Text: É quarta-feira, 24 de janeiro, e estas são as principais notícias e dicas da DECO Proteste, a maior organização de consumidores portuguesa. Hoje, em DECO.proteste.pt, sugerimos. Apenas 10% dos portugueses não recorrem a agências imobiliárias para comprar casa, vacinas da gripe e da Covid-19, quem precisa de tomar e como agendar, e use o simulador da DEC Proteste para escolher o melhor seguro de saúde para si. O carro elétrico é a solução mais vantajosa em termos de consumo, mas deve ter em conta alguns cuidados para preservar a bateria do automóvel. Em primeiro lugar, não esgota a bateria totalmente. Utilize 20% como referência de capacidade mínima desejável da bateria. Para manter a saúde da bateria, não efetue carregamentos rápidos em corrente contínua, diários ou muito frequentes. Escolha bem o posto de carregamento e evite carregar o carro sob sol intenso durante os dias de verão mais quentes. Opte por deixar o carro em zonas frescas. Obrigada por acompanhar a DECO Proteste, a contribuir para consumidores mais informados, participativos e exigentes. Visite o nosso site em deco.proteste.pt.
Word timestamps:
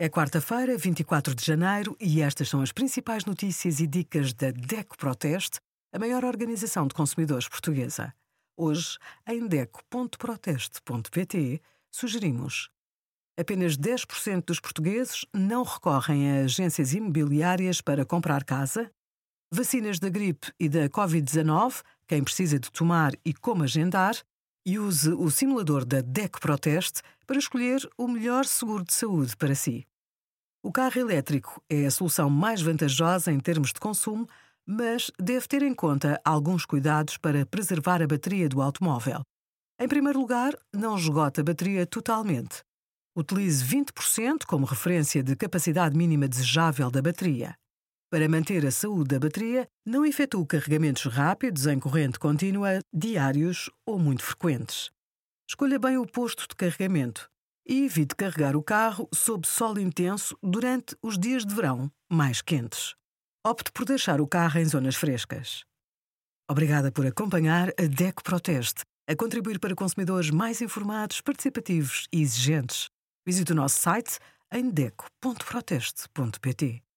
É 0.00 0.08
quarta-feira, 0.08 0.78
24 0.78 1.34
de 1.34 1.44
janeiro, 1.44 1.96
e 1.98 2.22
estas 2.22 2.48
são 2.48 2.60
as 2.60 2.70
principais 2.70 3.24
notícias 3.24 3.80
e 3.80 3.86
dicas 3.86 4.32
da 4.32 4.52
DECO 4.52 4.96
Proteste, 4.96 5.58
a 5.92 5.98
maior 5.98 6.24
organização 6.24 6.86
de 6.86 6.94
consumidores 6.94 7.48
portuguesa. 7.48 8.14
Hoje, 8.56 8.96
em 9.26 9.44
DECO.proteste.pt, 9.48 11.60
sugerimos. 11.90 12.70
Apenas 13.36 13.76
10% 13.76 14.44
dos 14.44 14.60
portugueses 14.60 15.24
não 15.34 15.64
recorrem 15.64 16.30
a 16.30 16.44
agências 16.44 16.94
imobiliárias 16.94 17.80
para 17.80 18.06
comprar 18.06 18.44
casa, 18.44 18.92
vacinas 19.52 19.98
da 19.98 20.08
gripe 20.08 20.52
e 20.60 20.68
da 20.68 20.88
Covid-19, 20.88 21.82
quem 22.06 22.22
precisa 22.22 22.60
de 22.60 22.70
tomar 22.70 23.14
e 23.24 23.34
como 23.34 23.64
agendar, 23.64 24.14
e 24.68 24.78
use 24.78 25.10
o 25.14 25.30
simulador 25.30 25.82
da 25.82 26.02
DEC 26.02 26.38
Proteste 26.38 27.00
para 27.26 27.38
escolher 27.38 27.80
o 27.96 28.06
melhor 28.06 28.44
seguro 28.44 28.84
de 28.84 28.92
saúde 28.92 29.34
para 29.34 29.54
si. 29.54 29.86
O 30.62 30.70
carro 30.70 31.00
elétrico 31.00 31.62
é 31.70 31.86
a 31.86 31.90
solução 31.90 32.28
mais 32.28 32.60
vantajosa 32.60 33.32
em 33.32 33.40
termos 33.40 33.72
de 33.72 33.80
consumo, 33.80 34.28
mas 34.66 35.10
deve 35.18 35.48
ter 35.48 35.62
em 35.62 35.74
conta 35.74 36.20
alguns 36.22 36.66
cuidados 36.66 37.16
para 37.16 37.46
preservar 37.46 38.02
a 38.02 38.06
bateria 38.06 38.46
do 38.46 38.60
automóvel. 38.60 39.22
Em 39.80 39.88
primeiro 39.88 40.20
lugar, 40.20 40.52
não 40.70 40.98
esgota 40.98 41.40
a 41.40 41.44
bateria 41.44 41.86
totalmente. 41.86 42.62
Utilize 43.16 43.64
20% 43.64 44.44
como 44.46 44.66
referência 44.66 45.22
de 45.22 45.34
capacidade 45.34 45.96
mínima 45.96 46.28
desejável 46.28 46.90
da 46.90 47.00
bateria. 47.00 47.56
Para 48.10 48.26
manter 48.26 48.64
a 48.64 48.70
saúde 48.70 49.10
da 49.10 49.18
bateria, 49.18 49.68
não 49.84 50.06
efetue 50.06 50.46
carregamentos 50.46 51.04
rápidos 51.12 51.66
em 51.66 51.78
corrente 51.78 52.18
contínua, 52.18 52.78
diários 52.90 53.68
ou 53.84 53.98
muito 53.98 54.24
frequentes. 54.24 54.90
Escolha 55.46 55.78
bem 55.78 55.98
o 55.98 56.06
posto 56.06 56.48
de 56.48 56.56
carregamento 56.56 57.28
e 57.66 57.84
evite 57.84 58.16
carregar 58.16 58.56
o 58.56 58.62
carro 58.62 59.06
sob 59.14 59.46
sol 59.46 59.78
intenso 59.78 60.34
durante 60.42 60.96
os 61.02 61.18
dias 61.18 61.44
de 61.44 61.54
verão 61.54 61.92
mais 62.10 62.40
quentes. 62.40 62.94
Opte 63.46 63.70
por 63.72 63.84
deixar 63.84 64.22
o 64.22 64.26
carro 64.26 64.58
em 64.58 64.64
zonas 64.64 64.96
frescas. 64.96 65.64
Obrigada 66.50 66.90
por 66.90 67.04
acompanhar 67.04 67.74
a 67.78 67.82
DECO 67.82 68.22
Proteste, 68.22 68.84
a 69.06 69.14
contribuir 69.14 69.60
para 69.60 69.74
consumidores 69.74 70.30
mais 70.30 70.62
informados, 70.62 71.20
participativos 71.20 72.08
e 72.10 72.22
exigentes. 72.22 72.88
Visite 73.26 73.52
o 73.52 73.54
nosso 73.54 73.78
site 73.78 74.18
em 74.50 74.70
deco.proteste.pt. 74.70 76.87